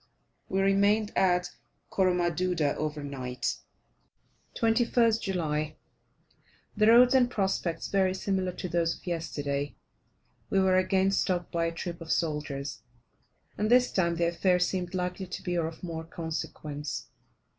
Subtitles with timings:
[0.49, 1.51] We remained at
[1.91, 3.57] Coromaduda over night.
[4.57, 5.75] 21st July.
[6.75, 9.75] The roads and prospects very similar to those of yesterday.
[10.49, 12.81] We were again stopped by a troop of soldiers,
[13.59, 17.05] and this time the affair seemed likely to be of more consequence.